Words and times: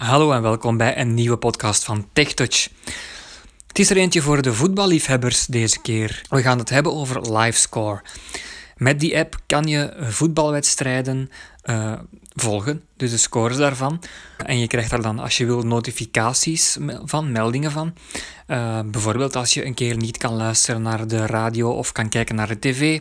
Hallo 0.00 0.32
en 0.32 0.42
welkom 0.42 0.76
bij 0.76 0.98
een 0.98 1.14
nieuwe 1.14 1.36
podcast 1.36 1.84
van 1.84 2.08
TechTouch. 2.12 2.68
Het 3.66 3.78
is 3.78 3.90
er 3.90 3.96
eentje 3.96 4.22
voor 4.22 4.42
de 4.42 4.52
voetballiefhebbers 4.52 5.46
deze 5.46 5.80
keer. 5.80 6.22
We 6.28 6.42
gaan 6.42 6.58
het 6.58 6.70
hebben 6.70 6.94
over 6.94 7.32
Livescore. 7.32 8.02
Met 8.76 9.00
die 9.00 9.18
app 9.18 9.36
kan 9.46 9.64
je 9.64 9.96
voetbalwedstrijden 10.00 11.30
uh, 11.64 11.92
volgen, 12.34 12.84
dus 12.96 13.10
de 13.10 13.16
scores 13.16 13.56
daarvan. 13.56 14.00
En 14.46 14.58
je 14.58 14.66
krijgt 14.66 14.90
daar 14.90 15.02
dan, 15.02 15.18
als 15.18 15.36
je 15.36 15.46
wil, 15.46 15.62
notificaties 15.62 16.76
van, 17.04 17.32
meldingen 17.32 17.70
van. 17.70 17.94
Uh, 18.46 18.80
bijvoorbeeld 18.84 19.36
als 19.36 19.54
je 19.54 19.64
een 19.64 19.74
keer 19.74 19.96
niet 19.96 20.16
kan 20.16 20.34
luisteren 20.34 20.82
naar 20.82 21.06
de 21.06 21.26
radio 21.26 21.70
of 21.70 21.92
kan 21.92 22.08
kijken 22.08 22.34
naar 22.34 22.48
de 22.48 22.58
tv, 22.58 23.00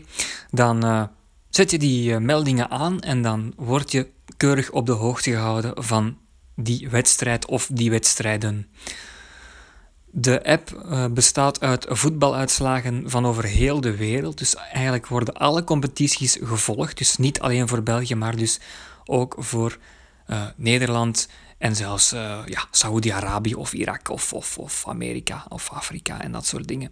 dan 0.52 0.86
uh, 0.86 1.04
zet 1.50 1.72
je 1.72 1.78
die 1.78 2.20
meldingen 2.20 2.70
aan 2.70 3.00
en 3.00 3.22
dan 3.22 3.54
word 3.56 3.92
je 3.92 4.08
keurig 4.38 4.72
op 4.72 4.86
de 4.86 4.92
hoogte 4.92 5.32
gehouden 5.32 5.84
van 5.84 6.18
die 6.64 6.90
wedstrijd 6.90 7.46
of 7.46 7.70
die 7.72 7.90
wedstrijden. 7.90 8.68
De 10.12 10.44
app 10.44 10.84
uh, 10.86 11.06
bestaat 11.06 11.62
uit 11.62 11.86
voetbaluitslagen 11.90 13.10
van 13.10 13.26
over 13.26 13.44
heel 13.44 13.82
de 13.82 13.96
wereld. 13.96 14.38
Dus 14.38 14.56
eigenlijk 14.56 15.08
worden 15.08 15.34
alle 15.34 15.64
competities 15.64 16.38
gevolgd. 16.42 16.98
Dus 16.98 17.18
niet 17.18 17.40
alleen 17.40 17.68
voor 17.68 17.84
België, 17.84 18.16
maar 18.16 18.36
dus 18.36 18.60
ook 19.06 19.36
voor 19.38 19.78
uh, 20.28 20.46
Nederland 20.56 21.28
en 21.58 21.76
zelfs 21.76 22.14
uh, 22.14 22.40
ja, 22.46 22.66
Saoedi-Arabië 22.72 23.56
of 23.56 23.74
Irak 23.74 24.10
of, 24.10 24.34
of, 24.34 24.58
of 24.58 24.88
Amerika 24.88 25.46
of 25.50 25.70
Afrika 25.70 26.22
en 26.22 26.32
dat 26.32 26.46
soort 26.46 26.68
dingen. 26.68 26.92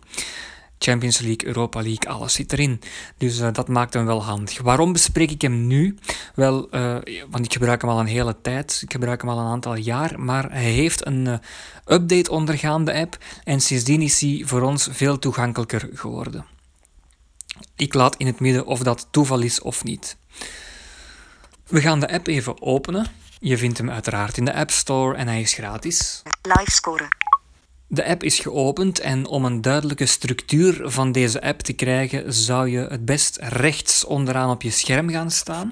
Champions 0.79 1.19
League, 1.19 1.47
Europa 1.47 1.81
League, 1.81 2.09
alles 2.09 2.33
zit 2.33 2.53
erin. 2.53 2.81
Dus 3.17 3.39
uh, 3.39 3.47
dat 3.51 3.67
maakt 3.67 3.93
hem 3.93 4.05
wel 4.05 4.23
handig. 4.23 4.61
Waarom 4.61 4.93
bespreek 4.93 5.31
ik 5.31 5.41
hem 5.41 5.67
nu? 5.67 5.97
Wel, 6.35 6.75
uh, 6.75 6.97
want 7.29 7.45
ik 7.45 7.53
gebruik 7.53 7.81
hem 7.81 7.89
al 7.89 7.99
een 7.99 8.05
hele 8.05 8.35
tijd. 8.41 8.79
Ik 8.83 8.91
gebruik 8.91 9.21
hem 9.21 9.29
al 9.29 9.39
een 9.39 9.51
aantal 9.51 9.75
jaar. 9.75 10.19
Maar 10.19 10.51
hij 10.51 10.71
heeft 10.71 11.05
een 11.05 11.25
uh, 11.25 11.33
update 11.85 12.31
ondergaan, 12.31 12.85
de 12.85 12.93
app. 12.93 13.17
En 13.43 13.61
sindsdien 13.61 14.01
is 14.01 14.21
hij 14.21 14.41
voor 14.45 14.61
ons 14.61 14.87
veel 14.91 15.19
toegankelijker 15.19 15.89
geworden. 15.93 16.45
Ik 17.75 17.93
laat 17.93 18.15
in 18.15 18.27
het 18.27 18.39
midden 18.39 18.65
of 18.65 18.79
dat 18.79 19.07
toeval 19.11 19.39
is 19.39 19.61
of 19.61 19.83
niet. 19.83 20.17
We 21.67 21.81
gaan 21.81 21.99
de 21.99 22.11
app 22.11 22.27
even 22.27 22.61
openen. 22.61 23.07
Je 23.39 23.57
vindt 23.57 23.77
hem 23.77 23.89
uiteraard 23.89 24.37
in 24.37 24.45
de 24.45 24.53
App 24.53 24.71
Store 24.71 25.15
en 25.15 25.27
hij 25.27 25.41
is 25.41 25.53
gratis. 25.53 26.21
Live 26.41 26.71
scoren. 26.71 27.26
De 27.89 28.05
app 28.05 28.23
is 28.23 28.39
geopend 28.39 28.99
en 28.99 29.25
om 29.25 29.45
een 29.45 29.61
duidelijke 29.61 30.05
structuur 30.05 30.89
van 30.89 31.11
deze 31.11 31.41
app 31.41 31.59
te 31.59 31.73
krijgen, 31.73 32.33
zou 32.33 32.69
je 32.69 32.79
het 32.79 33.05
best 33.05 33.37
rechts 33.41 34.03
onderaan 34.03 34.49
op 34.49 34.61
je 34.61 34.71
scherm 34.71 35.09
gaan 35.09 35.31
staan. 35.31 35.71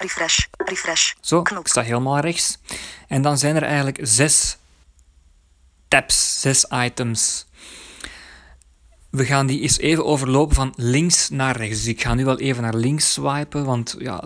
Refresh, 0.00 0.38
refresh. 0.56 1.12
Zo, 1.20 1.42
Knop. 1.42 1.60
ik 1.60 1.68
sta 1.68 1.82
helemaal 1.82 2.18
rechts. 2.18 2.58
En 3.08 3.22
dan 3.22 3.38
zijn 3.38 3.56
er 3.56 3.62
eigenlijk 3.62 3.98
zes 4.02 4.56
tabs, 5.88 6.40
zes 6.40 6.66
items. 6.70 7.46
We 9.10 9.24
gaan 9.24 9.46
die 9.46 9.60
eens 9.60 9.78
even 9.78 10.04
overlopen 10.04 10.54
van 10.54 10.72
links 10.76 11.28
naar 11.28 11.56
rechts. 11.56 11.76
Dus 11.76 11.86
ik 11.86 12.02
ga 12.02 12.14
nu 12.14 12.24
wel 12.24 12.38
even 12.38 12.62
naar 12.62 12.74
links 12.74 13.12
swipen, 13.12 13.64
want 13.64 13.94
ja, 13.98 14.24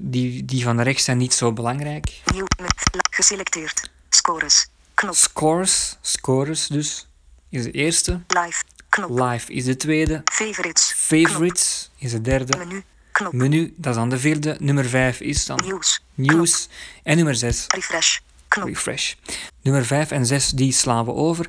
die, 0.00 0.44
die 0.44 0.62
van 0.62 0.80
rechts 0.80 1.04
zijn 1.04 1.18
niet 1.18 1.34
zo 1.34 1.52
belangrijk. 1.52 2.20
Nieuw 2.32 2.46
met 2.60 2.72
geselecteerd. 3.10 3.90
Scores. 4.08 4.68
Knop. 4.98 5.14
Scores, 5.14 5.96
scores 6.00 6.66
dus, 6.66 7.06
is 7.48 7.62
de 7.62 7.70
eerste. 7.70 8.20
Live. 8.26 8.62
Knop. 8.88 9.18
Live 9.20 9.52
is 9.52 9.64
de 9.64 9.76
tweede. 9.76 10.22
Favorites. 10.24 10.92
Favorites 10.96 11.90
is 11.96 12.10
de 12.10 12.20
derde. 12.20 12.58
Menu. 12.58 12.82
Knop. 13.12 13.32
Menu, 13.32 13.74
dat 13.76 13.92
is 13.92 13.98
dan 13.98 14.08
de 14.08 14.18
vierde. 14.18 14.56
Nummer 14.60 14.84
vijf 14.84 15.20
is 15.20 15.46
dan 15.46 15.60
Nieuws. 15.64 16.00
nieuws. 16.14 16.68
En 17.02 17.16
nummer 17.16 17.34
zes, 17.34 17.64
Refresh. 17.68 18.18
Knop. 18.48 18.66
refresh. 18.66 19.14
Nummer 19.62 19.84
vijf 19.84 20.10
en 20.10 20.26
zes, 20.26 20.50
die 20.50 20.72
slaan 20.72 21.04
we 21.04 21.12
over. 21.12 21.48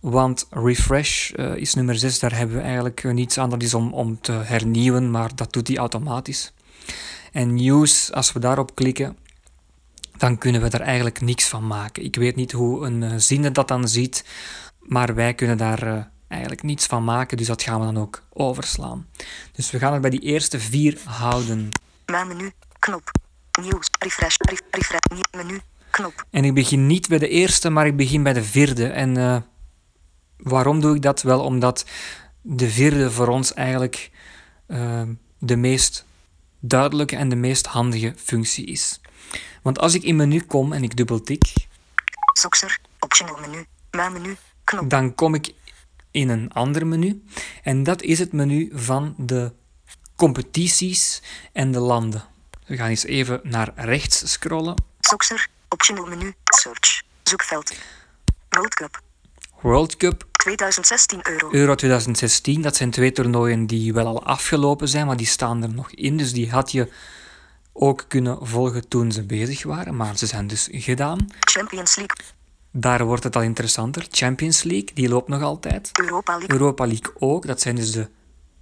Want 0.00 0.46
refresh 0.50 1.30
eh, 1.30 1.56
is 1.56 1.74
nummer 1.74 1.96
6, 1.98 2.18
daar 2.18 2.36
hebben 2.36 2.56
we 2.56 2.62
eigenlijk 2.62 3.02
niets 3.04 3.38
aan. 3.38 3.50
Dat 3.50 3.62
is 3.62 3.74
om, 3.74 3.92
om 3.92 4.20
te 4.20 4.32
hernieuwen, 4.32 5.10
maar 5.10 5.34
dat 5.34 5.52
doet 5.52 5.68
hij 5.68 5.76
automatisch. 5.76 6.52
En 7.32 7.54
news, 7.54 8.12
als 8.12 8.32
we 8.32 8.38
daarop 8.38 8.74
klikken, 8.74 9.16
dan 10.16 10.38
kunnen 10.38 10.62
we 10.62 10.68
daar 10.68 10.80
eigenlijk 10.80 11.20
niks 11.20 11.48
van 11.48 11.66
maken. 11.66 12.04
Ik 12.04 12.16
weet 12.16 12.36
niet 12.36 12.52
hoe 12.52 12.86
een 12.86 13.02
uh, 13.02 13.12
ziende 13.16 13.52
dat 13.52 13.68
dan 13.68 13.88
ziet, 13.88 14.24
maar 14.80 15.14
wij 15.14 15.34
kunnen 15.34 15.56
daar 15.56 15.86
uh, 15.86 16.02
eigenlijk 16.28 16.62
niets 16.62 16.86
van 16.86 17.04
maken, 17.04 17.36
dus 17.36 17.46
dat 17.46 17.62
gaan 17.62 17.80
we 17.80 17.86
dan 17.86 17.98
ook 17.98 18.22
overslaan. 18.32 19.06
Dus 19.52 19.70
we 19.70 19.78
gaan 19.78 19.92
het 19.92 20.00
bij 20.00 20.10
die 20.10 20.20
eerste 20.20 20.60
vier 20.60 20.98
houden. 21.04 21.68
Mijn 22.06 22.28
menu. 22.28 22.52
Knop. 22.78 23.10
Nieuws. 23.60 23.88
Refresh. 23.98 24.36
Ref, 24.38 24.60
refresh. 24.70 25.00
Nieuw 25.12 25.44
menu. 25.44 25.60
Knop. 25.90 26.24
En 26.30 26.44
ik 26.44 26.54
begin 26.54 26.86
niet 26.86 27.08
bij 27.08 27.18
de 27.18 27.28
eerste, 27.28 27.70
maar 27.70 27.86
ik 27.86 27.96
begin 27.96 28.22
bij 28.22 28.32
de 28.32 28.44
vierde. 28.44 28.86
En 28.86 29.18
uh, 29.18 29.36
waarom 30.36 30.80
doe 30.80 30.94
ik 30.94 31.02
dat? 31.02 31.22
Wel 31.22 31.40
omdat 31.40 31.86
de 32.40 32.70
vierde 32.70 33.10
voor 33.10 33.28
ons 33.28 33.54
eigenlijk 33.54 34.10
de 35.38 35.56
meest 35.56 36.04
duidelijke 36.60 37.16
en 37.16 37.28
de 37.28 37.36
meest 37.36 37.66
handige 37.66 38.14
functie 38.16 38.66
is. 38.66 39.00
Want 39.66 39.78
als 39.78 39.94
ik 39.94 40.02
in 40.02 40.16
menu 40.16 40.40
kom 40.40 40.72
en 40.72 40.82
ik 40.82 40.96
dubbeltik, 40.96 41.52
Soxer. 42.32 42.78
Optional 42.98 43.40
menu. 43.40 43.66
Mijn 43.90 44.12
menu. 44.12 44.36
Knop. 44.64 44.90
dan 44.90 45.14
kom 45.14 45.34
ik 45.34 45.54
in 46.10 46.28
een 46.28 46.52
ander 46.52 46.86
menu. 46.86 47.22
En 47.62 47.82
dat 47.82 48.02
is 48.02 48.18
het 48.18 48.32
menu 48.32 48.70
van 48.74 49.14
de 49.18 49.52
competities 50.16 51.22
en 51.52 51.72
de 51.72 51.78
landen. 51.78 52.24
We 52.66 52.76
gaan 52.76 52.88
eens 52.88 53.04
even 53.04 53.40
naar 53.42 53.72
rechts 53.74 54.32
scrollen. 54.32 54.74
Soxer. 55.00 55.48
Optional 55.68 56.06
menu. 56.06 56.34
Search. 56.44 57.02
Zoekveld. 57.22 57.72
World 58.48 58.74
Cup. 58.74 59.00
World 59.60 59.96
Cup, 59.96 60.26
2016 60.32 61.20
euro. 61.22 61.48
Euro 61.52 61.74
2016. 61.74 62.62
Dat 62.62 62.76
zijn 62.76 62.90
twee 62.90 63.12
toernooien 63.12 63.66
die 63.66 63.92
wel 63.92 64.06
al 64.06 64.24
afgelopen 64.24 64.88
zijn, 64.88 65.06
maar 65.06 65.16
die 65.16 65.26
staan 65.26 65.62
er 65.62 65.74
nog 65.74 65.90
in. 65.90 66.16
Dus 66.16 66.32
die 66.32 66.50
had 66.50 66.72
je 66.72 66.92
ook 67.78 68.04
kunnen 68.08 68.46
volgen 68.46 68.88
toen 68.88 69.12
ze 69.12 69.22
bezig 69.22 69.62
waren, 69.62 69.96
maar 69.96 70.16
ze 70.16 70.26
zijn 70.26 70.46
dus 70.46 70.68
gedaan. 70.72 71.26
Champions 71.40 71.96
League. 71.96 72.24
Daar 72.70 73.04
wordt 73.04 73.24
het 73.24 73.36
al 73.36 73.42
interessanter. 73.42 74.06
Champions 74.10 74.62
League, 74.62 74.90
die 74.94 75.08
loopt 75.08 75.28
nog 75.28 75.42
altijd. 75.42 75.90
Europa 76.00 76.32
League. 76.32 76.50
Europa 76.50 76.86
League 76.86 77.12
ook. 77.18 77.46
Dat 77.46 77.60
zijn 77.60 77.76
dus 77.76 77.92
de 77.92 78.08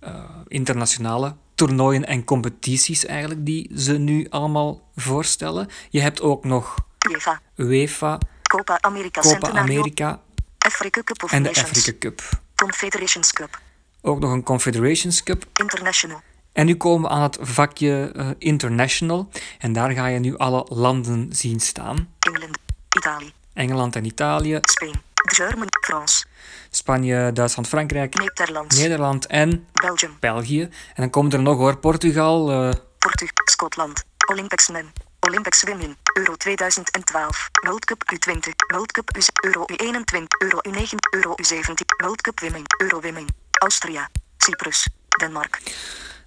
uh, 0.05 0.25
internationale 0.49 1.35
toernooien 1.55 2.07
en 2.07 2.25
competities 2.25 3.07
eigenlijk 3.07 3.47
die 3.47 3.71
ze 3.75 3.99
nu 3.99 4.27
allemaal 4.31 4.91
voorstellen. 4.97 5.69
Je 5.91 6.01
hebt 6.01 6.21
ook 6.21 6.45
nog 6.45 6.75
UEFA. 7.09 7.41
UEFA, 7.57 8.19
Copa 8.43 8.79
America 8.81 9.21
Copa. 9.21 9.51
America 9.51 10.21
Africa 10.59 11.03
Cup 11.03 11.23
of 11.23 11.33
en 11.33 11.43
de. 11.43 11.49
Africa 11.49 11.93
Cup. 11.99 12.23
Confederations 12.55 13.33
Cup. 13.33 13.61
Ook 14.01 14.21
nog 14.21 14.33
een 14.33 14.43
Confederations 14.43 15.23
Cup. 15.23 15.45
International. 15.55 16.23
En 16.55 16.67
nu 16.67 16.75
komen 16.77 17.09
we 17.09 17.17
aan 17.17 17.23
het 17.23 17.39
vakje 17.41 18.13
uh, 18.17 18.29
International. 18.39 19.29
En 19.59 19.73
daar 19.73 19.91
ga 19.91 20.07
je 20.07 20.19
nu 20.19 20.37
alle 20.37 20.67
landen 20.69 21.29
zien 21.33 21.61
staan. 21.61 22.09
Engeland. 22.19 22.59
Italië. 22.97 23.33
Engeland 23.53 23.97
en 23.97 24.05
Italië, 24.05 24.59
Spain. 24.61 24.95
German. 25.15 25.67
France. 25.87 26.25
Spanje, 26.71 27.33
Duitsland, 27.33 27.69
Frankrijk, 27.69 28.15
Nederlands. 28.15 28.79
Nederland 28.79 29.27
en 29.27 29.67
Belgium. 29.73 30.17
België. 30.21 30.63
En 30.63 30.71
dan 30.95 31.11
komen 31.11 31.33
er 31.33 31.43
nog 31.43 31.57
hoor, 31.57 31.77
Portugal, 31.77 32.51
uh, 32.51 32.73
Portugal. 32.99 33.45
Schotland. 33.45 34.05
Olympics 34.31 34.69
Men. 34.69 34.93
Olympics 35.21 35.63
Women. 35.63 35.97
Euro 36.19 36.37
2012. 36.37 37.49
World 37.65 37.85
Cup 37.85 38.03
U20. 38.15 38.51
World 38.67 38.93
Cup 38.93 39.17
U 39.17 39.21
Euro 39.47 39.65
U21. 39.73 40.23
Euro 40.39 40.61
U9. 40.69 40.95
Euro 41.11 41.35
U17. 41.43 41.73
World 42.03 42.21
Cup 42.21 42.41
Women. 42.41 42.63
Euro 42.81 43.01
Women. 43.01 43.27
Austria. 43.59 44.11
Cyprus. 44.37 44.89
Denemarken. 45.09 45.63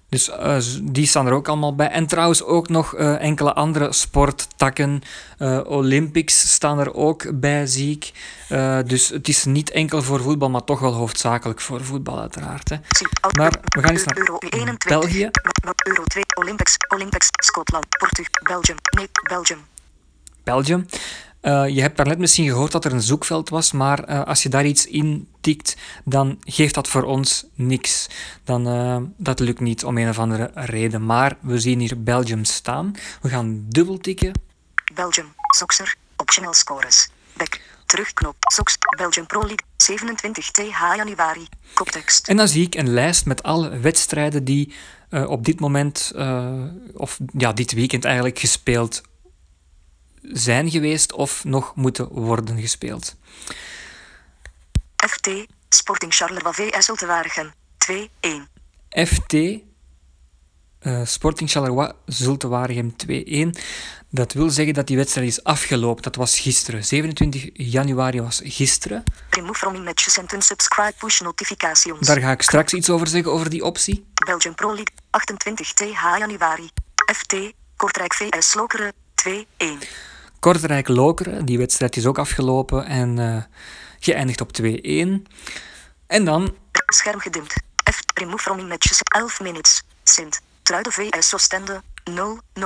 Dus 0.08 0.28
uh, 0.28 0.56
die 0.82 1.06
staan 1.06 1.26
er 1.26 1.32
ook 1.32 1.48
allemaal 1.48 1.74
bij. 1.74 1.88
En 1.88 2.06
trouwens 2.06 2.42
ook 2.42 2.68
nog 2.68 2.98
uh, 2.98 3.20
enkele 3.22 3.52
andere 3.52 3.92
sporttakken. 3.92 5.02
Uh, 5.38 5.60
Olympics 5.64 6.52
staan 6.52 6.78
er 6.78 6.94
ook 6.94 7.40
bij, 7.40 7.66
zie 7.66 7.90
ik. 7.90 8.12
dus 8.88 9.08
het 9.08 9.28
is 9.28 9.44
niet 9.44 9.70
enkel 9.70 10.02
voor 10.02 10.20
voetbal, 10.20 10.50
maar 10.50 10.64
toch 10.64 10.80
wel 10.80 10.92
hoofdzakelijk 10.92 11.60
voor 11.60 11.84
voetbal 11.84 12.20
uiteraard. 12.20 12.68
Hè. 12.68 12.76
Maar 13.36 13.52
we 13.68 13.82
gaan 13.82 13.90
eens 13.90 14.04
naar 14.04 14.16
Euro 14.16 14.38
U21. 14.46 14.88
België. 14.88 15.30
Euro 15.86 16.02
2. 16.04 16.24
Olympics. 16.34 16.76
Olympics. 16.88 17.28
Schotland. 17.30 17.86
Portugal. 17.88 18.42
Belgium. 18.42 18.76
Nee, 18.90 19.08
Belgium. 19.22 19.58
Belgium. 20.44 20.86
Uh, 21.42 21.68
je 21.68 21.80
hebt 21.80 21.96
daarnet 21.96 22.18
misschien 22.18 22.48
gehoord 22.48 22.72
dat 22.72 22.84
er 22.84 22.92
een 22.92 23.02
zoekveld 23.02 23.48
was, 23.48 23.72
maar 23.72 24.08
uh, 24.08 24.24
als 24.24 24.42
je 24.42 24.48
daar 24.48 24.66
iets 24.66 24.86
in 24.86 25.28
tikt, 25.40 25.76
dan 26.04 26.38
geeft 26.40 26.74
dat 26.74 26.88
voor 26.88 27.02
ons 27.02 27.44
niks. 27.54 28.08
Dan, 28.44 28.68
uh, 28.68 28.96
dat 29.16 29.40
lukt 29.40 29.60
niet 29.60 29.84
om 29.84 29.98
een 29.98 30.08
of 30.08 30.18
andere 30.18 30.50
reden. 30.54 31.06
Maar 31.06 31.36
we 31.40 31.58
zien 31.58 31.80
hier 31.80 32.02
Belgium 32.02 32.44
staan. 32.44 32.94
We 33.20 33.28
gaan 33.28 33.64
dubbeltikken. 33.68 34.32
Belgium. 34.94 35.26
Soxer. 35.56 35.94
Optional 36.16 36.54
scores. 36.54 37.08
Back. 37.36 37.60
Terugknop. 37.86 38.34
Sox. 38.38 38.76
Belgium 38.96 39.26
Pro 39.26 39.40
League. 39.40 39.66
27 39.76 40.50
TH 40.50 40.80
januari. 40.96 41.48
Koptekst. 41.74 42.28
En 42.28 42.36
dan 42.36 42.48
zie 42.48 42.66
ik 42.66 42.74
een 42.74 42.88
lijst 42.88 43.26
met 43.26 43.42
alle 43.42 43.78
wedstrijden 43.78 44.44
die 44.44 44.74
op 45.10 45.44
dit 45.44 45.60
moment, 45.60 46.12
of 46.94 47.18
ja, 47.36 47.52
dit 47.52 47.72
weekend 47.72 48.04
eigenlijk 48.04 48.38
gespeeld 48.38 49.02
zijn 50.22 50.70
geweest 50.70 51.12
of 51.12 51.44
nog 51.44 51.74
moeten 51.74 52.08
worden 52.08 52.60
gespeeld. 52.60 53.16
FT, 55.08 55.30
Sporting 55.68 56.14
Charleroi 56.14 56.52
VS 56.52 56.90
Waregem, 57.06 57.52
2-1. 57.78 57.96
FT, 58.88 59.34
Sporting 61.04 61.50
Charleroi, 61.50 61.92
Zulte 62.06 62.48
Waregem 62.48 62.94
2-1. 63.06 63.60
Dat 64.10 64.32
wil 64.32 64.50
zeggen 64.50 64.74
dat 64.74 64.86
die 64.86 64.96
wedstrijd 64.96 65.28
is 65.28 65.44
afgelopen. 65.44 66.02
Dat 66.02 66.16
was 66.16 66.38
gisteren. 66.38 66.84
27 66.84 67.50
januari 67.52 68.20
was 68.20 68.40
gisteren. 68.44 69.02
Remove 69.30 69.58
from 69.58 69.82
matches 69.82 70.18
and 70.18 70.32
unsubscribe 70.32 70.92
push 70.98 71.20
notifications. 71.20 72.06
Daar 72.06 72.20
ga 72.20 72.30
ik 72.30 72.42
straks 72.42 72.72
iets 72.72 72.90
over 72.90 73.06
zeggen, 73.06 73.32
over 73.32 73.50
die 73.50 73.64
optie. 73.64 74.06
Belgium 74.26 74.54
Pro 74.54 74.68
League, 74.68 74.94
28 75.10 75.72
TH 75.72 76.02
januari. 76.18 76.70
FT, 77.12 77.34
Kortrijk 77.76 78.14
VS 78.14 78.54
Lokeren, 78.54 78.92
2-1. 79.28 79.88
Kortrijk 80.38 80.88
Lokeren, 80.88 81.44
die 81.44 81.58
wedstrijd 81.58 81.96
is 81.96 82.06
ook 82.06 82.18
afgelopen 82.18 82.86
en 82.86 83.18
eh, 83.18 83.42
geëindigd 83.98 84.40
op 84.40 84.50
2-1. 84.62 84.66
En 86.06 86.24
dan 86.24 86.54
Scherm 86.86 87.20
gedimd. 87.20 87.52
F, 87.90 88.00
remove 88.14 88.42
from 88.42 88.66
matches, 88.66 89.00
11 89.02 89.40
minutes. 89.40 89.82
Sint, 90.02 90.40
Truiden 90.62 90.92
VS 90.92 91.34
Oostende, 91.34 91.82
0-0. 92.10 92.64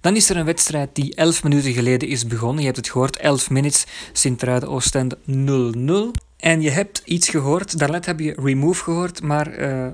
Dan 0.00 0.16
is 0.16 0.30
er 0.30 0.36
een 0.36 0.44
wedstrijd 0.44 0.94
die 0.94 1.14
11 1.14 1.42
minuten 1.42 1.72
geleden 1.72 2.08
is 2.08 2.26
begonnen. 2.26 2.58
Je 2.58 2.64
hebt 2.64 2.76
het 2.76 2.90
gehoord, 2.90 3.16
11 3.16 3.50
minutes, 3.50 3.84
Sint-Truiden 4.12 4.68
Oostende 4.68 5.18
0-0. 5.26 6.20
En 6.36 6.60
je 6.60 6.70
hebt 6.70 7.02
iets 7.04 7.28
gehoord, 7.28 7.78
daarnet 7.78 8.06
heb 8.06 8.20
je 8.20 8.34
remove 8.36 8.82
gehoord, 8.82 9.22
maar 9.22 9.46
eh, 9.46 9.88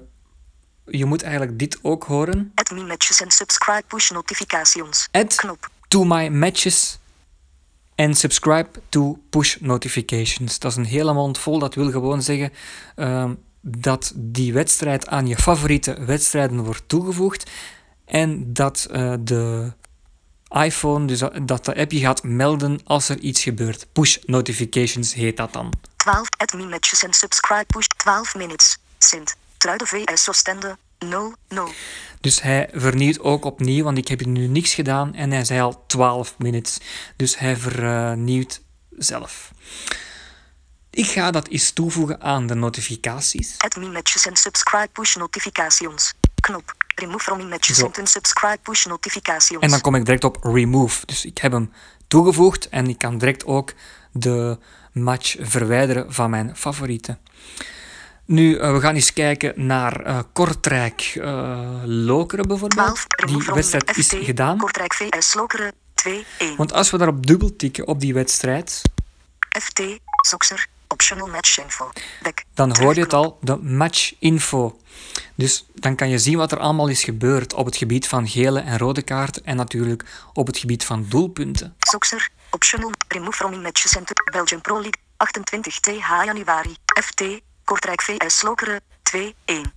je 0.85 1.05
moet 1.05 1.23
eigenlijk 1.23 1.59
dit 1.59 1.79
ook 1.83 2.05
horen. 2.05 2.53
Add 2.55 2.71
me 2.71 2.85
matches 2.85 3.23
and 3.23 3.33
subscribe 3.33 3.83
push 3.87 4.11
notifications. 4.11 5.09
Add 5.11 5.35
Knop. 5.35 5.69
To 5.89 6.05
my 6.05 6.29
matches 6.29 6.99
en 7.95 8.15
subscribe 8.15 8.69
to 8.89 9.19
push 9.31 9.57
notifications. 9.61 10.59
Dat 10.59 10.71
is 10.71 10.77
een 10.77 10.85
hele 10.85 11.13
mond 11.13 11.39
vol, 11.39 11.59
dat 11.59 11.75
wil 11.75 11.91
gewoon 11.91 12.23
zeggen 12.23 12.53
ehm, 12.97 13.35
dat 13.61 14.13
die 14.15 14.53
wedstrijd 14.53 15.09
aan 15.09 15.27
je 15.27 15.37
favoriete 15.37 16.05
wedstrijden 16.05 16.65
wordt 16.65 16.83
toegevoegd 16.87 17.51
en 18.05 18.53
dat 18.53 18.87
eh, 18.91 19.15
de 19.21 19.73
iPhone, 20.49 21.07
dus 21.07 21.19
dat- 21.43 21.65
de 21.65 21.77
app 21.77 21.93
je 21.93 21.99
gaat 21.99 22.23
melden 22.23 22.81
als 22.85 23.09
er 23.09 23.19
iets 23.19 23.43
gebeurt. 23.43 23.87
Push 23.93 24.17
notifications 24.27 25.15
heet 25.15 25.37
dat 25.37 25.53
dan. 25.53 25.73
12. 25.97 26.29
Add 26.37 26.53
me 26.55 26.67
matches 26.67 27.05
and 27.05 27.15
subscribe 27.15 27.65
push 27.67 27.87
12 27.87 28.35
minutes. 28.35 28.79
Sint, 28.99 29.37
Truiden 29.57 29.87
VS 29.87 30.29
Oostende, 30.29 30.77
0-0. 31.05 31.59
Dus 32.21 32.43
hij 32.43 32.69
vernieuwt 32.73 33.21
ook 33.21 33.45
opnieuw, 33.45 33.85
want 33.85 33.99
ik 33.99 34.09
heb 34.09 34.27
nu 34.27 34.47
niks 34.47 34.75
gedaan 34.75 35.15
en 35.15 35.31
hij 35.31 35.45
zei 35.45 35.61
al 35.61 35.85
12 35.87 36.35
minutes. 36.39 36.79
Dus 37.17 37.39
hij 37.39 37.57
vernieuwt 37.57 38.61
zelf. 38.91 39.51
Ik 40.91 41.07
ga 41.07 41.31
dat 41.31 41.49
eens 41.49 41.71
toevoegen 41.71 42.21
aan 42.21 42.47
de 42.47 42.55
notificaties. 42.55 43.55
Add 43.59 43.77
me 43.77 43.89
matches 43.89 44.27
and 44.27 44.39
subscribe 44.39 44.89
push 44.93 45.15
notifications. 45.15 46.15
Knop. 46.41 46.75
Remove 46.95 47.19
from 47.19 47.39
me 47.39 47.45
matches 47.45 47.83
and 47.83 47.99
unsubscribe 47.99 48.59
push 48.63 48.85
notifications. 48.85 49.63
En 49.63 49.71
dan 49.71 49.81
kom 49.81 49.95
ik 49.95 50.05
direct 50.05 50.25
op 50.25 50.39
remove. 50.43 51.07
Dus 51.07 51.25
ik 51.25 51.39
heb 51.39 51.53
hem 51.53 51.73
toegevoegd 52.09 52.69
en 52.69 52.89
ik 52.89 52.99
kan 52.99 53.19
direct 53.19 53.45
ook 53.45 53.73
de 54.13 54.59
match 54.93 55.37
verwijderen 55.41 56.15
van 56.15 56.31
mijn 56.31 56.57
favorieten. 56.57 57.19
Nu, 58.29 58.57
eh, 58.57 58.73
we 58.73 58.81
gaan 58.81 58.95
eens 58.95 59.13
kijken 59.13 59.67
naar 59.67 60.01
eh, 60.01 60.19
Kortrijk 60.33 61.01
eh, 61.21 61.83
Lokeren 61.85 62.49
bijvoorbeeld. 62.49 62.85
12. 62.85 63.05
Remove 63.09 63.45
Die 63.45 63.55
wedstrijd 63.55 63.97
is 63.97 64.07
FT, 64.07 64.17
gedaan. 64.21 64.59
Kortrijk 64.59 64.95
VS 64.95 65.35
Lokeren, 65.35 65.73
2-1. 65.95 66.15
Want 66.57 66.73
als 66.73 66.91
we 66.91 66.97
daarop 66.97 67.27
dubbel 67.27 67.57
tikken 67.57 67.87
op 67.87 68.01
die 68.01 68.15
wedstrijd, 68.15 68.83
FT, 69.61 69.83
Soxer, 70.27 70.67
optional 70.89 71.29
match 71.29 71.59
info. 71.59 71.91
Dan 72.55 72.77
hoor 72.77 72.95
je 72.95 73.01
het 73.01 73.13
al, 73.13 73.39
de 73.41 73.57
match 73.57 74.15
info. 74.19 74.81
Dus 75.35 75.67
dan 75.75 75.97
kan 75.97 76.09
je 76.09 76.19
zien 76.19 76.37
wat 76.37 76.53
er 76.53 76.59
allemaal 76.59 76.89
is 76.89 77.05
gebeurd 77.05 77.55
op 77.55 77.67
het 77.67 77.77
gebied 77.77 78.09
van 78.09 78.29
gele 78.29 78.61
en 78.61 78.79
rode 78.79 79.03
kaarten 79.03 79.45
en 79.45 79.57
natuurlijk 79.57 80.05
op 80.33 80.47
het 80.47 80.59
gebied 80.59 80.85
van 80.85 81.07
doelpunten. 81.09 81.75
Soxer, 81.79 82.29
optional, 82.51 82.93
remove 83.09 83.37
from 83.37 83.61
matches 83.61 83.97
and 83.97 84.11
Belgium 84.33 84.61
Pro 84.61 84.75
League, 84.75 85.01
28 85.17 85.81
TH 85.81 86.25
januari. 86.25 86.77
FT, 87.03 87.23
Kortrijk 87.69 88.03
VS 88.03 88.43
Lokeren, 88.43 88.81
2-1. 89.17 89.23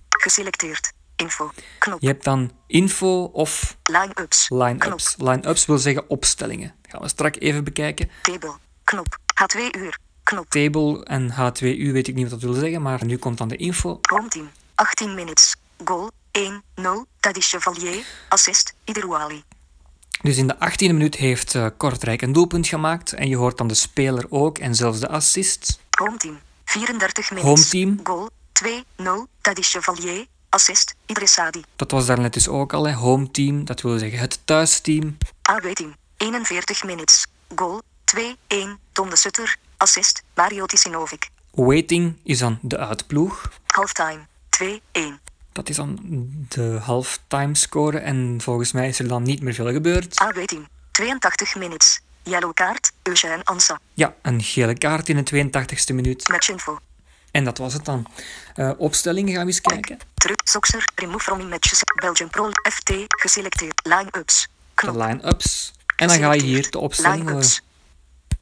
Geselecteerd. 0.08 0.92
Info. 1.16 1.50
Knop. 1.78 2.00
Je 2.00 2.06
hebt 2.06 2.24
dan 2.24 2.50
info 2.66 3.22
of 3.24 3.76
Line-ups. 3.82 4.46
line-ups. 4.48 5.14
Line-ups 5.18 5.66
wil 5.66 5.78
zeggen 5.78 6.08
opstellingen. 6.08 6.74
gaan 6.88 7.00
we 7.00 7.08
straks 7.08 7.38
even 7.38 7.64
bekijken. 7.64 8.10
Table. 8.22 8.52
Knop. 8.84 9.18
H2 9.42 9.60
uur. 9.78 9.98
Knop. 10.22 10.50
Table 10.50 11.04
en 11.04 11.32
H2U 11.32 11.92
weet 11.92 12.08
ik 12.08 12.14
niet 12.14 12.30
wat 12.30 12.40
dat 12.40 12.50
wil 12.50 12.60
zeggen, 12.60 12.82
maar 12.82 13.04
nu 13.04 13.16
komt 13.16 13.38
dan 13.38 13.48
de 13.48 13.56
info. 13.56 13.98
Home 14.02 14.28
team. 14.28 14.50
18 14.74 15.14
minutes. 15.14 15.54
Goal. 15.84 16.10
1-0. 16.38 16.82
Tadis 17.20 17.48
Chevalier. 17.48 18.04
Assist. 18.28 18.74
Iderwali. 18.84 19.42
Dus 20.22 20.36
in 20.36 20.46
de 20.46 20.54
18e 20.54 20.76
minuut 20.76 21.14
heeft 21.14 21.54
eh, 21.54 21.66
Kortrijk 21.76 22.22
een 22.22 22.32
doelpunt 22.32 22.66
gemaakt 22.66 23.12
en 23.12 23.28
je 23.28 23.36
hoort 23.36 23.58
dan 23.58 23.66
de 23.66 23.74
speler 23.74 24.26
ook 24.28 24.58
en 24.58 24.74
zelfs 24.74 25.00
de 25.00 25.08
assist. 25.08 25.80
Home 25.98 26.16
team. 26.16 26.38
34 26.72 27.30
minutes. 27.30 27.72
Home 27.72 27.84
team. 27.84 28.00
Goal. 28.02 28.30
2-0. 28.52 29.28
Tadis 29.40 29.70
Chevalier. 29.70 30.26
Assist. 30.48 30.94
Idrissadi. 31.06 31.62
Dat 31.76 31.90
was 31.90 32.06
daarnet 32.06 32.32
dus 32.32 32.48
ook 32.48 32.72
al, 32.72 32.86
hè. 32.86 32.92
home 32.92 33.30
team, 33.30 33.64
dat 33.64 33.80
wil 33.80 33.98
zeggen 33.98 34.18
het 34.18 34.38
thuisteam. 34.44 35.16
AW 35.42 35.72
team. 35.72 35.96
41 36.16 36.84
minutes. 36.84 37.26
Goal. 37.54 37.82
2-1. 38.16 38.20
Tom 38.92 39.10
de 39.10 39.16
Sutter. 39.16 39.56
Assist. 39.76 40.22
Mario 40.34 40.66
Tisinovic. 40.66 41.28
Waiting 41.50 42.16
is 42.22 42.38
dan 42.38 42.58
de 42.62 42.78
uitploeg. 42.78 43.52
Halftime. 43.66 44.26
2-1. 44.64 45.00
Dat 45.52 45.68
is 45.68 45.76
dan 45.76 45.98
de 46.48 46.78
halftime 46.82 47.54
score 47.54 47.98
en 47.98 48.38
volgens 48.40 48.72
mij 48.72 48.88
is 48.88 48.98
er 48.98 49.08
dan 49.08 49.22
niet 49.22 49.42
meer 49.42 49.54
veel 49.54 49.72
gebeurd. 49.72 50.18
AW 50.18 50.44
team. 50.44 50.66
82 50.90 51.54
minutes. 51.56 52.01
Yellow 52.22 52.54
kaart. 52.54 52.92
Eugène 53.02 53.40
Ansa. 53.44 53.80
Ja, 53.94 54.14
een 54.22 54.42
gele 54.42 54.74
kaart 54.74 55.08
in 55.08 55.24
de 55.24 55.50
82e 55.50 55.94
minuut. 55.94 56.28
Matchinfo. 56.28 56.78
En 57.30 57.44
dat 57.44 57.58
was 57.58 57.72
het 57.72 57.84
dan. 57.84 58.06
Eh, 58.54 58.70
opstellingen 58.76 59.32
gaan 59.32 59.40
we 59.40 59.46
eens 59.46 59.60
kijken. 59.60 59.98
Terug. 60.14 60.36
Soxer. 60.44 60.84
Remove 60.94 61.24
from 61.24 61.48
matches. 61.48 61.80
Belgium 62.00 62.30
Pro. 62.30 62.50
FT. 62.70 62.92
Geselecteerd. 63.06 63.80
Line-ups. 63.82 64.48
De 64.74 64.96
line-ups. 64.96 65.72
En 65.96 66.08
dan 66.08 66.18
ga 66.18 66.32
je 66.32 66.42
hier 66.42 66.70
de 66.70 66.78
opstelling 66.78 67.22
horen. 67.22 67.34
Line-ups. 67.34 67.62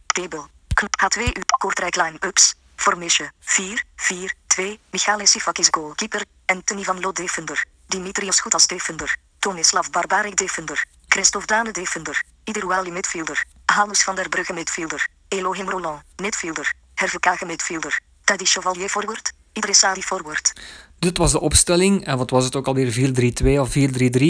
Table. 0.07 0.47
Knop. 0.75 0.95
H2 1.03 1.23
U. 1.23 1.43
Kortrijk 1.59 1.97
line-ups. 1.97 2.55
Formation. 2.77 3.31
4, 3.41 3.85
4, 3.97 4.35
2. 4.47 4.79
Michale 4.91 5.27
Sifakis 5.27 5.69
goalkeeper. 5.71 6.25
Anthony 6.47 6.83
van 6.83 7.01
Lo 7.01 7.13
defender. 7.13 7.65
Dimitrios 7.87 8.41
Goed 8.41 8.55
als 8.55 8.67
defender. 8.67 9.17
Tonislav 9.39 9.91
Barbarek 9.91 10.37
defender. 10.37 10.85
Christophe 11.09 11.47
Dane 11.47 11.71
defender. 11.71 12.23
Iderwali 12.45 12.91
midfielder. 12.91 13.45
Hannes 13.71 14.03
van 14.03 14.15
der 14.15 14.29
Brugge 14.29 14.53
midfielder. 14.53 15.09
Elohim 15.29 15.69
Roland 15.69 16.03
midfielder. 16.17 16.73
Herve 16.95 17.21
Kage 17.21 17.47
midfielder. 17.47 18.01
Taddy 18.25 18.45
Chevalier 18.45 18.89
forward. 18.89 19.33
Idrissadi 19.53 20.03
forward. 20.03 20.53
Dit 20.99 21.19
was 21.19 21.33
de 21.33 21.41
opstelling. 21.41 22.07
En 22.07 22.19
wat 22.19 22.31
was 22.31 22.45
het 22.45 22.57
ook 22.57 22.67
alweer? 22.67 22.93
4-3-2 22.93 23.61
of 23.61 23.69
4-3-3 23.69 23.73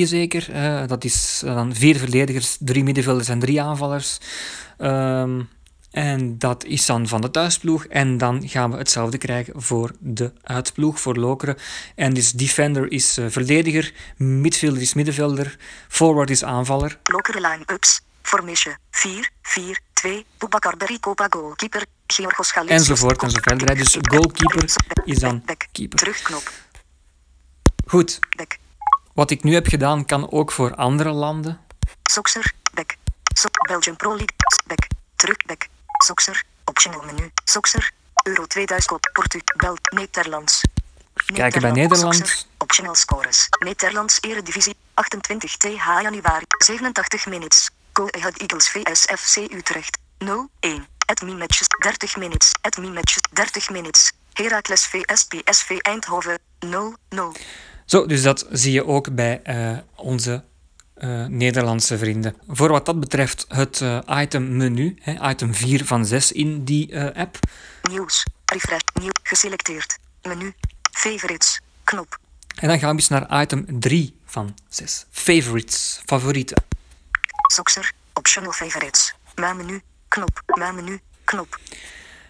zeker. 0.03 0.53
Eh, 0.53 0.87
dat 0.87 1.05
is 1.05 1.43
eh, 1.45 1.55
dan 1.55 1.75
vier 1.75 1.97
verdedigers, 1.97 2.57
drie 2.61 2.85
middenvelders 2.85 3.29
en 3.29 3.39
drie 3.39 3.63
aanvallers. 3.63 4.19
Ehm, 4.79 5.41
en 5.91 6.39
dat 6.39 6.65
is 6.65 6.87
dan 6.87 7.09
van 7.09 7.21
de 7.21 7.31
thuisploeg. 7.31 7.87
En 7.87 8.19
dan 8.19 8.49
gaan 8.49 8.71
we 8.71 8.77
hetzelfde 8.77 9.19
krijgen 9.19 9.63
voor 9.63 9.91
de 9.99 10.33
uitploeg, 10.43 11.01
voor 11.01 11.17
Lokeren. 11.17 11.57
En 11.95 12.15
dus 12.15 12.33
defender 12.33 12.93
is 12.93 13.19
eh, 13.19 13.25
verdediger, 13.29 13.93
midfielder 14.17 14.83
is 14.83 14.95
middenvelder, 14.95 15.57
forward 15.89 16.31
is 16.31 16.45
aanvaller. 16.45 16.99
Lokere 17.05 17.41
line-ups. 17.41 18.01
Formation. 18.23 18.77
4, 18.91 19.31
4, 19.43 19.81
2. 19.93 20.27
Boubacar 20.39 20.77
Berikopa 20.77 21.27
goalkeeper. 21.31 21.85
Georgos 22.07 22.53
Galis. 22.53 22.71
Enzovoort 22.71 23.23
en 23.23 23.31
zo 23.31 23.39
verder, 23.41 23.69
hè. 23.69 23.75
Dus 23.75 23.97
goalkeeper 24.01 24.65
is 25.05 25.19
dan 25.19 25.45
keeper. 25.73 25.99
Terugknop. 25.99 26.51
Goed, 27.87 28.19
wat 29.13 29.31
ik 29.31 29.43
nu 29.43 29.55
heb 29.55 29.67
gedaan 29.67 30.05
kan 30.05 30.31
ook 30.31 30.53
voor 30.53 30.75
andere 30.75 31.11
landen. 31.11 31.61
Soxer. 32.03 32.53
Back. 32.75 32.97
Belgium 33.69 33.97
Pro 33.97 34.09
League. 34.09 34.37
Back. 34.67 34.87
Terug. 35.17 35.37
Back. 35.47 35.69
Soxer. 36.05 36.43
Optional 36.65 37.03
menu. 37.05 37.31
Soxer. 37.45 37.91
Euro 38.23 38.47
2000. 38.47 39.11
Portu. 39.13 39.41
Bel. 39.57 39.77
Nederlands. 39.95 40.61
Kijken 41.27 41.61
bij 41.61 41.71
Nederland. 41.71 42.47
Optional 42.59 42.95
scores. 42.95 43.47
Nederlands 43.59 44.19
Eredivisie. 44.21 44.77
28 44.95 45.57
TH 45.57 45.87
januari. 46.03 46.45
87 46.59 47.27
minutes. 47.27 47.71
Go 48.01 48.09
Ahead 48.11 48.41
Eagles 48.41 48.69
VS 48.69 49.01
FC 49.01 49.37
Utrecht. 49.53 49.99
0-1. 50.25 50.27
Admin 51.07 51.39
matches. 51.39 51.67
30 51.79 52.17
minutes. 52.17 52.53
Admin 52.61 52.93
matches. 52.93 53.23
30 53.33 53.71
minutes. 53.71 54.13
Heracles 54.33 54.87
VS 54.87 55.25
PSV 55.25 55.71
Eindhoven. 55.79 56.39
0-0. 56.67 57.19
Zo, 57.85 58.07
dus 58.07 58.23
dat 58.23 58.47
zie 58.51 58.73
je 58.73 58.87
ook 58.87 59.15
bij 59.15 59.41
eh, 59.43 59.79
onze 59.95 60.45
eh, 60.95 61.25
Nederlandse 61.27 61.99
vrienden. 61.99 62.37
Voor 62.49 62.69
wat 62.69 62.87
dat 62.87 63.01
betreft 63.01 63.45
het 63.49 63.81
eh, 63.81 63.99
item 64.09 64.57
menu, 64.57 64.97
hè, 65.01 65.31
item 65.31 65.55
4 65.55 65.85
van 65.85 66.07
6 66.07 66.33
in 66.33 66.65
die 66.65 67.01
app. 67.01 67.39
Nieuws. 67.91 68.25
Refresh. 68.45 68.83
Nieuw. 69.01 69.13
Geselecteerd. 69.23 69.99
Menu. 70.23 70.55
Favorites. 70.93 71.61
Knop. 71.85 72.19
En 72.55 72.69
dan 72.69 72.79
gaan 72.79 72.91
we 72.91 72.97
eens 72.97 73.09
naar 73.09 73.43
item 73.43 73.81
3 73.81 74.15
van 74.25 74.55
6. 74.69 75.07
Favorites, 75.11 76.01
favorieten. 76.05 76.70
Soxer. 77.51 77.93
Optional 78.13 78.53
favorites. 78.53 79.15
Mijn 79.35 79.57
menu. 79.57 79.81
Knop. 80.09 80.43
Menu. 80.75 81.01
Knop. 81.25 81.59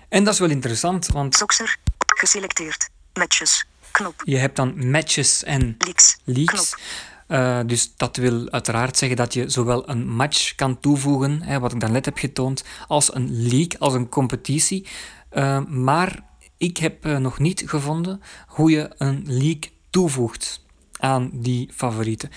En 0.08 0.24
dat 0.24 0.34
is 0.34 0.40
wel 0.40 0.50
interessant, 0.50 1.06
want 1.06 1.36
Soxer. 1.36 1.76
Geselecteerd. 2.06 2.88
Matches. 3.12 3.64
Knop. 3.90 4.22
je 4.24 4.36
hebt 4.36 4.56
dan 4.56 4.90
matches 4.90 5.44
en 5.44 5.74
Leaks. 5.78 6.16
leaks. 6.24 6.52
Knop. 6.52 6.80
Eh, 7.26 7.60
dus 7.66 7.92
dat 7.96 8.16
wil 8.16 8.50
uiteraard 8.50 8.96
zeggen 8.96 9.16
dat 9.16 9.34
je 9.34 9.48
zowel 9.48 9.88
een 9.88 10.08
match 10.08 10.54
kan 10.54 10.80
toevoegen, 10.80 11.42
hè, 11.42 11.58
wat 11.58 11.72
ik 11.72 11.80
dan 11.80 11.92
net 11.92 12.04
heb 12.04 12.18
getoond, 12.18 12.64
als 12.86 13.14
een 13.14 13.42
league, 13.42 13.78
als 13.78 13.94
een 13.94 14.08
competitie. 14.08 14.86
Eh, 15.28 15.64
maar 15.64 16.20
ik 16.56 16.76
heb 16.76 17.04
eh, 17.04 17.16
nog 17.16 17.38
niet 17.38 17.62
gevonden 17.66 18.22
hoe 18.46 18.70
je 18.70 18.90
een 18.98 19.22
league 19.26 19.70
toevoegt 19.90 20.64
aan 20.98 21.30
die 21.32 21.70
favorieten. 21.74 22.30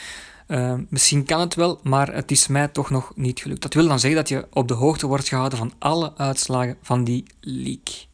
Eh, 0.48 0.74
misschien 0.90 1.26
kan 1.26 1.40
het 1.40 1.56
wel, 1.56 1.80
maar 1.84 2.14
het 2.14 2.32
is 2.32 2.48
mij 2.48 2.68
toch 2.68 2.90
nog 2.90 3.12
niet 3.16 3.40
gelukt. 3.40 3.62
Dat 3.62 3.74
wil 3.74 3.88
dan 3.88 4.00
zeggen 4.00 4.20
dat 4.20 4.30
je 4.30 4.48
op 4.52 4.68
de 4.68 4.74
hoogte 4.74 5.08
wordt 5.08 5.28
gehouden 5.28 5.58
van 5.58 5.74
alle 5.80 6.14
uitslagen 6.18 6.78
van 6.82 7.04
die 7.04 7.24
league. 7.40 8.12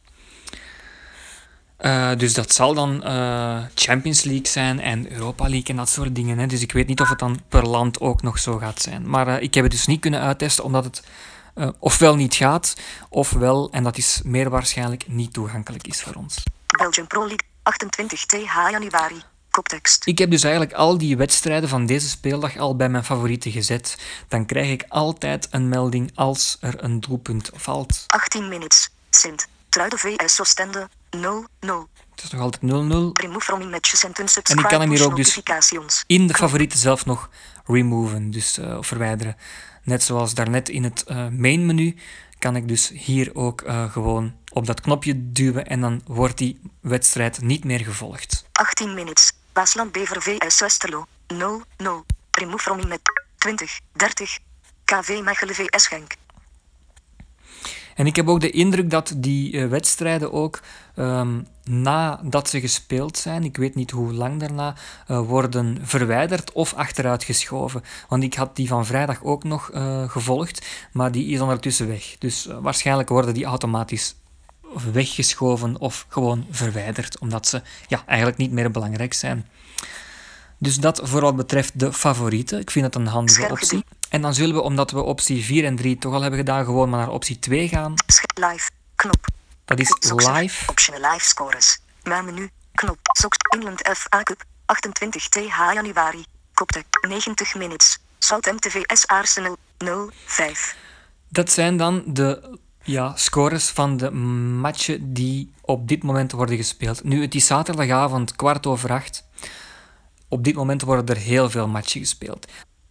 Eh, 1.80 2.10
dus 2.16 2.34
dat 2.34 2.52
zal 2.52 2.74
dan 2.74 3.02
eh, 3.02 3.58
Champions 3.74 4.22
League 4.22 4.48
zijn 4.48 4.80
en 4.80 5.12
Europa 5.12 5.48
League 5.48 5.66
en 5.66 5.76
dat 5.76 5.88
soort 5.88 6.14
dingen. 6.14 6.38
Hè. 6.38 6.46
Dus 6.46 6.62
ik 6.62 6.72
weet 6.72 6.86
niet 6.86 7.00
of 7.00 7.08
het 7.08 7.18
dan 7.18 7.40
per 7.48 7.68
land 7.68 8.00
ook 8.00 8.22
nog 8.22 8.38
zo 8.38 8.58
gaat 8.58 8.80
zijn. 8.80 9.10
Maar 9.10 9.28
eh, 9.28 9.42
ik 9.42 9.54
heb 9.54 9.64
het 9.64 9.72
dus 9.72 9.86
niet 9.86 10.00
kunnen 10.00 10.20
uittesten 10.20 10.64
omdat 10.64 10.84
het 10.84 11.02
ofwel 11.78 12.16
niet 12.16 12.34
gaat, 12.34 12.76
ofwel, 13.08 13.70
en 13.70 13.82
dat 13.82 13.96
is 13.96 14.20
meer 14.24 14.50
waarschijnlijk, 14.50 15.04
niet 15.08 15.32
toegankelijk 15.32 15.86
is 15.86 16.02
voor 16.02 16.14
ons. 16.14 16.42
Belgium 16.78 17.06
Pro 17.06 17.20
League. 17.20 17.48
28 17.62 18.26
TH 18.26 18.70
januari. 18.70 19.22
Koptekst. 19.50 20.06
Ik 20.06 20.18
heb 20.18 20.30
dus 20.30 20.42
eigenlijk 20.42 20.74
al 20.74 20.98
die 20.98 21.16
wedstrijden 21.16 21.68
van 21.68 21.86
deze 21.86 22.08
speeldag 22.08 22.56
al 22.56 22.76
bij 22.76 22.88
mijn 22.88 23.04
favorieten 23.04 23.50
gezet. 23.50 23.96
Dan 24.28 24.46
krijg 24.46 24.70
ik 24.70 24.84
altijd 24.88 25.48
een 25.50 25.68
melding 25.68 26.10
als 26.14 26.56
er 26.60 26.84
een 26.84 27.00
doelpunt 27.00 27.50
valt. 27.54 28.04
18 28.06 28.48
minutes. 28.48 28.90
Sint. 29.10 29.48
Truiden 29.68 29.98
VS 29.98 30.40
Oostende. 30.40 30.88
0-0. 31.16 31.20
Het 32.10 32.22
is 32.22 32.30
nog 32.30 32.40
altijd 32.40 32.62
0-0. 32.62 32.66
Remove 32.66 33.40
from 33.40 33.70
matches 33.70 34.04
and 34.04 34.18
unsubscribe 34.18 34.60
En 34.60 34.64
ik 34.64 34.70
kan 34.70 34.80
hem 34.80 34.90
hier 34.90 35.04
ook 35.04 35.16
dus 35.16 35.40
in 36.06 36.26
de 36.26 36.34
favorieten 36.34 36.78
zelf 36.78 37.06
nog 37.06 37.30
removen, 37.66 38.30
dus 38.30 38.58
eh, 38.58 38.76
verwijderen. 38.80 39.36
Net 39.82 40.02
zoals 40.02 40.34
daarnet 40.34 40.68
in 40.68 40.84
het 40.84 41.04
eh, 41.04 41.28
main 41.28 41.66
menu 41.66 41.96
kan 42.38 42.56
ik 42.56 42.68
dus 42.68 42.88
hier 42.88 43.34
ook 43.34 43.60
eh, 43.60 43.92
gewoon 43.92 44.34
op 44.52 44.66
dat 44.66 44.80
knopje 44.80 45.32
duwen 45.32 45.66
en 45.66 45.80
dan 45.80 46.02
wordt 46.06 46.38
die 46.38 46.60
wedstrijd 46.80 47.40
niet 47.40 47.64
meer 47.64 47.80
gevolgd. 47.80 48.44
18 48.52 48.94
minutes. 48.94 49.32
Waasland 49.52 49.92
Bever 49.92 50.22
VS 50.22 50.60
Westerlo. 50.60 51.06
0-0. 51.26 51.36
Remove 52.30 52.62
from 52.62 52.88
met 52.88 53.00
20, 53.38 53.80
30. 53.92 54.38
KV 54.84 55.20
Mechelen 55.22 55.54
VS 55.54 55.86
Genk. 55.86 56.18
En 57.94 58.06
ik 58.06 58.16
heb 58.16 58.28
ook 58.28 58.40
de 58.40 58.50
indruk 58.50 58.90
dat 58.90 59.12
die 59.16 59.58
eh, 59.58 59.68
wedstrijden 59.68 60.32
ook 60.32 60.60
ehm, 60.94 61.40
nadat 61.64 62.48
ze 62.48 62.60
gespeeld 62.60 63.18
zijn, 63.18 63.44
ik 63.44 63.56
weet 63.56 63.74
niet 63.74 63.90
hoe 63.90 64.12
lang 64.12 64.40
daarna, 64.40 64.74
eh, 65.06 65.20
worden 65.20 65.78
verwijderd 65.82 66.52
of 66.52 66.74
achteruit 66.74 67.24
geschoven. 67.24 67.82
Want 68.08 68.22
ik 68.22 68.34
had 68.34 68.56
die 68.56 68.68
van 68.68 68.86
vrijdag 68.86 69.22
ook 69.22 69.44
nog 69.44 69.70
eh, 69.70 70.10
gevolgd, 70.10 70.66
maar 70.92 71.12
die 71.12 71.26
is 71.26 71.40
ondertussen 71.40 71.88
weg. 71.88 72.16
Dus 72.18 72.48
waarschijnlijk 72.60 73.08
worden 73.08 73.34
die 73.34 73.44
automatisch 73.44 74.14
weggeschoven 74.92 75.80
of 75.80 76.06
gewoon 76.08 76.46
verwijderd, 76.50 77.18
omdat 77.18 77.48
ze 77.48 77.62
ja, 77.88 78.02
eigenlijk 78.06 78.38
niet 78.38 78.52
meer 78.52 78.70
belangrijk 78.70 79.12
zijn. 79.12 79.48
Dus 80.58 80.76
dat 80.76 81.00
voor 81.02 81.20
wat 81.20 81.36
betreft 81.36 81.78
de 81.78 81.92
favorieten. 81.92 82.60
Ik 82.60 82.70
vind 82.70 82.84
het 82.84 82.94
een 82.94 83.06
handige 83.06 83.50
optie. 83.50 83.84
En 84.08 84.22
dan 84.22 84.34
zullen 84.34 84.54
we, 84.54 84.60
omdat 84.60 84.90
we 84.90 85.02
optie 85.02 85.44
4 85.44 85.64
en 85.64 85.76
3 85.76 85.98
toch 85.98 86.14
al 86.14 86.20
hebben 86.20 86.38
gedaan, 86.38 86.64
gewoon 86.64 86.90
maar 86.90 86.98
naar 86.98 87.10
optie 87.10 87.38
2 87.38 87.68
gaan. 87.68 87.94
Live. 88.34 88.70
Knop. 88.94 89.26
Dat 89.64 89.78
is 89.78 90.12
live. 90.16 90.70
Optional 90.70 91.12
live 91.12 91.24
scores. 91.24 91.80
Mijn 92.02 92.24
menu. 92.24 92.50
Knop. 92.72 92.98
Sox. 93.02 93.36
England 93.48 93.88
FA 93.96 94.22
Cup. 94.22 94.44
28 94.66 95.28
TH 95.28 95.56
januari. 95.72 96.24
Koptek. 96.54 96.84
90 97.08 97.54
minutes. 97.54 97.98
Southampton 98.18 98.70
VS 98.70 99.06
Arsenal. 99.06 99.56
0-5. 99.84 100.76
Dat 101.28 101.50
zijn 101.50 101.76
dan 101.76 102.02
de 102.06 102.58
ja, 102.82 103.12
scores 103.16 103.68
van 103.68 103.96
de 103.96 104.10
matchen 104.10 105.12
die 105.12 105.52
op 105.60 105.88
dit 105.88 106.02
moment 106.02 106.32
worden 106.32 106.56
gespeeld. 106.56 107.04
Nu, 107.04 107.22
het 107.22 107.34
is 107.34 107.46
zaterdagavond, 107.46 108.36
kwart 108.36 108.66
over 108.66 108.92
acht. 108.92 109.28
Op 110.28 110.44
dit 110.44 110.54
moment 110.54 110.82
worden 110.82 111.06
er 111.06 111.22
heel 111.22 111.50
veel 111.50 111.68
matchen 111.68 112.00
gespeeld. 112.00 112.46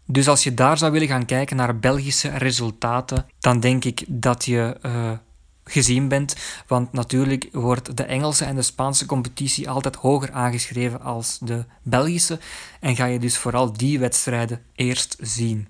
Dus 0.05 0.27
als 0.27 0.43
je 0.43 0.53
daar 0.53 0.77
zou 0.77 0.91
willen 0.91 1.07
gaan 1.07 1.25
kijken 1.25 1.55
naar 1.55 1.79
Belgische 1.79 2.29
resultaten, 2.29 3.25
dan 3.39 3.59
denk 3.59 3.85
ik 3.85 4.03
dat 4.07 4.45
je 4.45 4.77
eh, 4.81 5.11
gezien 5.63 6.07
bent. 6.07 6.35
Want 6.67 6.91
natuurlijk 6.91 7.49
wordt 7.51 7.97
de 7.97 8.03
Engelse 8.03 8.45
en 8.45 8.55
de 8.55 8.61
Spaanse 8.61 9.05
competitie 9.05 9.69
altijd 9.69 9.95
hoger 9.95 10.31
aangeschreven 10.31 11.01
als 11.01 11.37
de 11.41 11.65
Belgische. 11.83 12.39
En 12.79 12.95
ga 12.95 13.05
je 13.05 13.19
dus 13.19 13.37
vooral 13.37 13.73
die 13.73 13.99
wedstrijden 13.99 14.61
eerst 14.75 15.17
zien. 15.21 15.67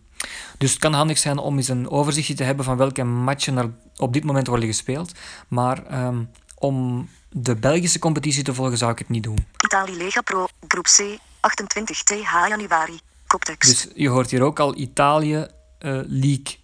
Dus 0.57 0.71
het 0.71 0.79
kan 0.79 0.93
handig 0.93 1.17
zijn 1.17 1.37
om 1.37 1.57
eens 1.57 1.67
een 1.67 1.89
overzichtje 1.89 2.33
te 2.33 2.43
hebben 2.43 2.65
van 2.65 2.77
welke 2.77 3.03
matchen 3.03 3.57
er 3.57 3.71
op 3.99 4.13
dit 4.13 4.23
moment 4.23 4.47
worden 4.47 4.67
gespeeld. 4.67 5.11
Maar 5.47 5.85
ehm, 5.85 6.23
om 6.55 7.09
de 7.29 7.55
Belgische 7.55 7.99
competitie 7.99 8.43
te 8.43 8.53
volgen 8.53 8.77
zou 8.77 8.91
ik 8.91 8.99
het 8.99 9.09
niet 9.09 9.23
doen. 9.23 9.45
Italië 9.65 9.95
Lega 9.97 10.21
Pro. 10.21 10.47
Groep 10.67 10.85
C. 10.85 11.17
28 11.39 12.03
TH 12.03 12.47
januari. 12.47 12.99
Koptekst. 13.27 13.69
Dus 13.69 13.87
je 13.95 14.09
hoort 14.09 14.31
hier 14.31 14.41
ook 14.41 14.59
al 14.59 14.77
Italië 14.77 15.47
eh, 15.79 15.99
League. 16.07 16.57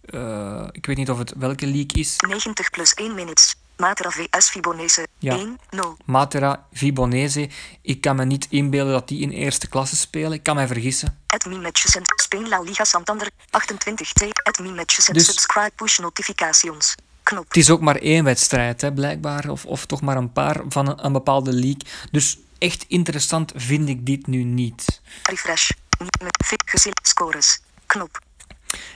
Eh, 0.00 0.68
ik 0.72 0.86
weet 0.86 0.96
niet 0.96 1.10
of 1.10 1.18
het 1.18 1.32
welke 1.36 1.66
league 1.66 2.00
is. 2.00 2.16
90 2.26 2.70
plus 2.70 2.94
1 2.94 3.14
minutes. 3.14 3.56
Matera 3.76 4.10
VS 4.10 4.48
Fibonese. 4.48 5.06
Ja. 5.18 5.38
1-0. 5.70 5.78
Matera, 6.04 6.66
Vibonese. 6.72 7.48
Ik 7.82 8.00
kan 8.00 8.16
me 8.16 8.24
niet 8.24 8.46
inbeelden 8.50 8.92
dat 8.92 9.08
die 9.08 9.20
in 9.20 9.30
eerste 9.30 9.68
klasse 9.68 9.96
spelen. 9.96 10.32
Ik 10.32 10.42
kan 10.42 10.54
mij 10.54 10.66
vergissen. 10.66 11.18
Admin 11.26 11.60
matches 11.60 11.96
en 11.96 12.02
Spain 12.22 12.48
La 12.48 12.60
Liga 12.60 12.84
Santander. 12.84 13.30
28 13.50 14.12
T. 14.12 14.22
Admin 14.42 14.74
matches 14.74 15.08
en 15.08 15.14
Dus- 15.14 15.26
subscribe 15.26 15.72
push 15.74 15.98
notifications. 15.98 16.94
Knop. 17.22 17.44
Het 17.48 17.56
is 17.56 17.70
ook 17.70 17.80
maar 17.80 17.96
één 17.96 18.24
wedstrijd, 18.24 18.80
hè, 18.80 18.92
blijkbaar. 18.92 19.48
Of, 19.48 19.64
of 19.64 19.86
toch 19.86 20.00
maar 20.00 20.16
een 20.16 20.32
paar 20.32 20.60
van 20.68 20.88
een, 20.88 21.04
een 21.04 21.12
bepaalde 21.12 21.52
league. 21.52 21.82
Dus 22.10 22.38
echt 22.58 22.84
interessant 22.88 23.52
vind 23.56 23.88
ik 23.88 24.06
dit 24.06 24.26
nu 24.26 24.42
niet. 24.42 25.00
Refresh. 25.22 25.70
Niet 25.98 26.22
met. 26.22 26.94
Scores. 27.02 27.60
Knop. 27.86 28.20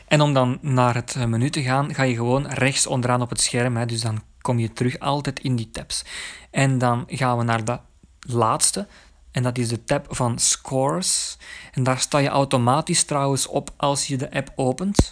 En 0.09 0.21
om 0.21 0.35
dan 0.35 0.59
naar 0.61 0.95
het 0.95 1.15
eh, 1.15 1.25
menu 1.25 1.51
te 1.51 1.63
gaan, 1.63 1.95
ga 1.95 2.03
je 2.03 2.15
gewoon 2.15 2.47
rechts 2.47 2.87
onderaan 2.87 3.21
op 3.21 3.31
het 3.31 3.41
scherm. 3.41 3.77
Hè, 3.77 3.87
dus 3.87 4.01
dan 4.01 4.23
kom 4.49 4.59
je 4.59 4.73
terug 4.73 4.99
altijd 4.99 5.41
in 5.41 5.57
die 5.57 5.71
tabs. 5.71 6.05
En 6.51 6.79
dan 6.79 7.05
gaan 7.09 7.39
we 7.39 7.45
naar 7.45 7.65
de 7.65 7.79
laatste. 8.21 8.87
En 9.31 9.43
dat 9.43 9.59
is 9.59 9.69
de 9.69 9.85
tab 9.85 10.07
van 10.09 10.39
Scores. 10.39 11.39
En 11.73 11.83
daar 11.83 12.01
sta 12.01 12.19
je 12.19 12.29
automatisch 12.29 13.05
trouwens 13.05 13.47
op 13.47 13.71
als 13.77 14.07
je 14.07 14.17
de 14.17 14.33
app 14.33 14.53
opent. 14.57 15.11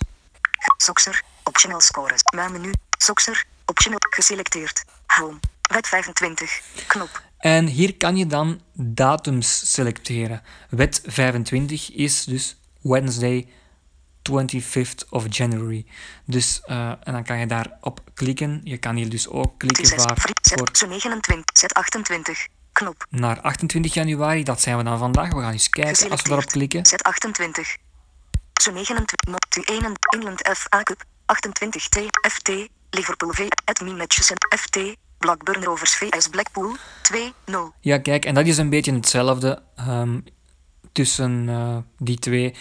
Soxer. 0.77 1.23
Optional 1.43 1.81
scores. 1.81 2.21
Mijn 2.35 2.53
menu. 2.53 2.73
Soxer. 2.99 3.45
Optional. 3.65 3.99
Geselecteerd. 4.11 4.85
Home. 5.07 5.39
Wet 5.61 5.87
25. 5.87 6.61
Knop. 6.87 7.23
En 7.39 7.67
hier 7.67 7.97
kan 7.97 8.17
je 8.17 8.27
dan 8.27 8.61
datums 8.73 9.73
selecteren. 9.73 10.43
Wet 10.69 11.03
25 11.07 11.93
is 11.93 12.25
dus 12.25 12.57
Wednesday 12.81 13.49
25th 14.27 15.09
of 15.11 15.25
January. 15.29 15.87
Dus, 16.25 16.61
eh, 16.65 16.89
en 16.89 17.13
dan 17.13 17.25
kan 17.25 17.39
je 17.39 17.47
daarop 17.47 18.01
klikken. 18.15 18.61
Je 18.65 18.77
kan 18.77 18.97
hier 18.97 19.09
dus 19.09 19.29
ook 19.29 19.59
klikken 19.59 19.85
T6. 19.85 20.05
waar 20.05 20.19
voor 20.21 20.31
Zet. 20.43 20.77
Zo 20.77 20.87
29. 20.87 21.45
Zet 21.59 21.75
28. 21.75 22.47
Knop. 22.73 23.07
naar 23.11 23.41
28 23.41 23.95
januari. 23.95 24.43
Dat 24.43 24.61
zijn 24.61 24.77
we 24.77 24.83
dan 24.83 24.99
vandaag. 24.99 25.33
We 25.33 25.41
gaan 25.41 25.53
eens 25.53 25.71
kijken 25.71 26.11
als 26.11 26.23
we 26.23 26.29
daarop 26.29 26.47
klikken. 26.47 26.87
Zet 26.87 27.03
28. 27.03 27.77
Zo 28.63 28.73
29. 28.73 29.33
Not 29.33 29.47
to 29.49 29.63
1 29.63 29.97
England 30.11 30.51
FA 30.57 30.83
Cup. 30.83 31.05
28 31.27 31.89
T. 31.89 31.99
FT. 32.31 32.51
Liverpool 32.91 33.33
V. 33.33 33.49
Admin 33.65 33.97
matches 33.97 34.31
en 34.31 34.59
FT. 34.59 34.97
Blackburn 35.19 35.65
Rovers 35.65 35.95
VS 35.95 36.29
Blackpool. 36.29 36.77
2-0. 37.03 37.75
Ja, 37.81 37.99
kijk, 37.99 38.25
en 38.25 38.35
dat 38.35 38.47
is 38.47 38.59
een 38.59 38.71
beetje 38.71 38.93
hetzelfde 38.93 39.63
ehm, 39.77 40.21
tussen 40.97 41.49
eh, 41.49 41.77
die 41.99 42.19
twee. 42.19 42.55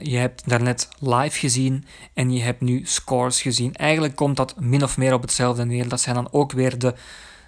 Je 0.00 0.16
hebt 0.16 0.48
daarnet 0.48 0.88
live 0.98 1.38
gezien 1.38 1.84
en 2.14 2.32
je 2.32 2.42
hebt 2.42 2.60
nu 2.60 2.80
scores 2.84 3.42
gezien. 3.42 3.74
Eigenlijk 3.74 4.16
komt 4.16 4.36
dat 4.36 4.60
min 4.60 4.82
of 4.82 4.96
meer 4.96 5.12
op 5.12 5.22
hetzelfde 5.22 5.64
neer. 5.64 5.88
Dat 5.88 6.00
zijn 6.00 6.14
dan 6.14 6.28
ook 6.30 6.52
weer 6.52 6.78
de 6.78 6.94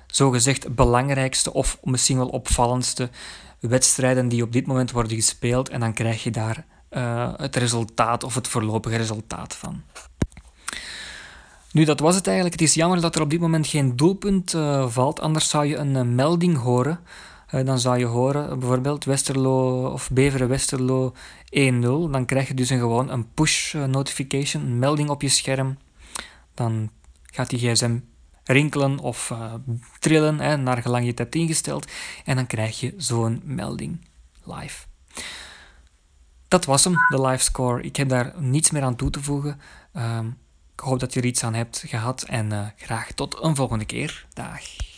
zogezegd 0.07 0.75
belangrijkste 0.75 1.53
of 1.53 1.79
misschien 1.83 2.17
wel 2.17 2.29
opvallendste 2.29 3.11
wedstrijden 3.61 4.29
die 4.29 4.43
op 4.43 4.53
dit 4.53 4.67
moment 4.67 4.91
worden 4.91 5.17
gespeeld. 5.17 5.69
En 5.69 5.81
dan 5.81 5.93
krijg 5.93 6.23
je 6.23 6.31
daar 6.31 6.65
eh, 6.89 7.33
het 7.37 7.57
resultaat 7.57 8.25
of 8.25 8.35
het 8.35 8.49
voorlopige 8.49 8.97
resultaat 8.97 9.55
van. 9.55 9.83
Nu, 11.73 11.85
dat 11.85 12.01
was 12.01 12.15
het 12.15 12.27
eigenlijk. 12.27 12.61
Het 12.61 12.69
is 12.69 12.75
jammer 12.75 13.01
dat 13.01 13.15
er 13.15 13.23
op 13.23 13.31
dit 13.31 13.41
moment 13.41 13.67
geen 13.67 13.97
doelpunt 13.97 14.55
uh, 14.55 14.89
valt, 14.89 15.21
anders 15.21 15.49
zou 15.49 15.67
je 15.67 15.77
een 15.77 16.15
melding 16.15 16.59
horen. 16.59 17.01
Uh, 17.55 17.65
dan 17.65 17.79
zou 17.79 17.99
je 17.99 18.05
horen 18.05 18.59
bijvoorbeeld 18.59 19.05
Westerlo 19.05 19.87
of 19.87 20.11
Beveren 20.11 20.49
Westerlo 20.49 21.15
1-0. 21.45 21.81
Dan 22.11 22.25
krijg 22.27 22.49
je 22.49 22.55
dus 22.55 22.71
een, 22.71 22.79
gewoon 22.79 23.11
een 23.11 23.33
push 23.33 23.75
notification, 23.75 24.63
een 24.63 24.79
melding 24.79 25.11
op 25.11 25.23
je 25.23 25.29
scherm. 25.29 25.79
Dan 26.55 26.91
gaat 27.23 27.51
die 27.51 27.59
gsm 27.59 27.99
rinkelen 28.45 28.99
of 28.99 29.35
trillen, 29.99 30.41
hè, 30.41 30.57
naar 30.57 30.83
gelang 30.83 31.03
je 31.03 31.11
het 31.11 31.19
hebt 31.19 31.35
ingesteld. 31.35 31.87
En 32.25 32.37
dan 32.37 32.47
krijg 32.47 32.81
je 32.81 32.95
zo'n 32.97 33.41
melding 33.45 34.09
live. 34.45 34.87
Dat 36.49 36.65
was 36.65 36.85
hem, 36.85 36.95
de 37.09 37.21
live 37.21 37.45
score. 37.45 37.83
Ik 37.83 37.97
heb 37.97 38.09
daar 38.09 38.33
niets 38.39 38.71
meer 38.71 38.83
aan 38.83 38.97
toe 38.97 39.11
te 39.11 39.23
voegen. 39.23 39.61
Um, 39.97 40.39
ik 40.73 40.81
hoop 40.81 41.01
dat 41.01 41.13
je 41.13 41.21
er 41.21 41.27
iets 41.27 41.45
aan 41.45 41.55
hebt 41.55 41.85
gehad 41.87 42.23
en 42.23 42.75
graag 42.77 43.13
tot 43.13 43.43
een 43.43 43.57
volgende 43.57 43.85
keer. 43.85 44.27
Dag. 44.33 44.91